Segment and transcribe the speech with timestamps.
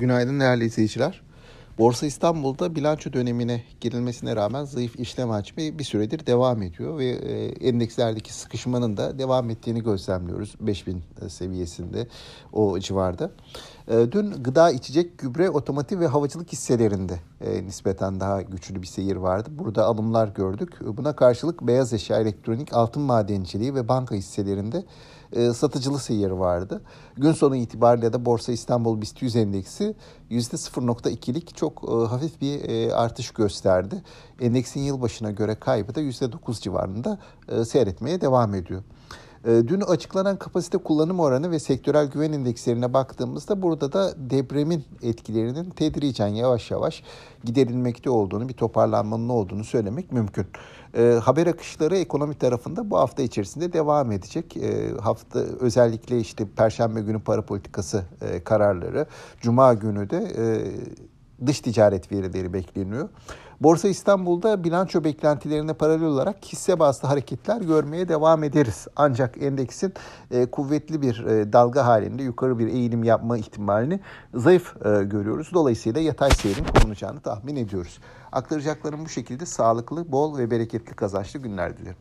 [0.00, 1.20] Günaydın değerli izleyiciler.
[1.78, 7.46] Borsa İstanbul'da bilanço dönemine girilmesine rağmen zayıf işlem hacmi bir süredir devam ediyor ve e,
[7.68, 12.06] endekslerdeki sıkışmanın da devam ettiğini gözlemliyoruz 5000 e, seviyesinde
[12.52, 13.30] o civarda.
[13.90, 17.20] E, dün gıda, içecek, gübre, otomotiv ve havacılık hisselerinde
[17.64, 19.48] nispeten daha güçlü bir seyir vardı.
[19.52, 20.78] Burada alımlar gördük.
[20.80, 24.84] Buna karşılık beyaz eşya, elektronik, altın madenciliği ve banka hisselerinde
[25.32, 26.82] e, satıcılı seyir vardı.
[27.16, 29.94] Gün sonu itibariyle de Borsa İstanbul BIST 100 endeksi
[30.30, 34.02] %0.2'lik çok e, hafif bir e, artış gösterdi.
[34.40, 37.18] Endeksin yılbaşına göre kaybı da %9 civarında
[37.48, 38.82] e, seyretmeye devam ediyor.
[39.44, 45.70] Ee, dün açıklanan kapasite kullanım oranı ve sektörel güven indekslerine baktığımızda burada da depremin etkilerinin
[45.70, 47.02] tedricen yavaş yavaş
[47.44, 50.46] giderilmekte olduğunu, bir toparlanmanın olduğunu söylemek mümkün.
[50.94, 54.56] E, haber akışları ekonomi tarafında bu hafta içerisinde devam edecek.
[54.56, 59.06] E, hafta özellikle işte Perşembe günü para politikası e, kararları,
[59.40, 60.44] Cuma günü de e,
[61.46, 63.08] dış ticaret verileri bekleniyor.
[63.60, 68.86] Borsa İstanbul'da bilanço beklentilerine paralel olarak hisse bazlı hareketler görmeye devam ederiz.
[68.96, 69.94] Ancak endeksin
[70.30, 74.00] e, kuvvetli bir e, dalga halinde yukarı bir eğilim yapma ihtimalini
[74.34, 75.50] zayıf e, görüyoruz.
[75.54, 77.98] Dolayısıyla yatay seyrin korunacağını tahmin ediyoruz.
[78.32, 81.96] Aktaracaklarım bu şekilde sağlıklı, bol ve bereketli kazançlı günler dilerim.